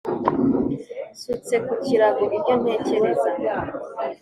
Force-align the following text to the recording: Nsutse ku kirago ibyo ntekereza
Nsutse 1.13 1.55
ku 1.65 1.73
kirago 1.83 2.23
ibyo 2.37 2.53
ntekereza 2.61 3.29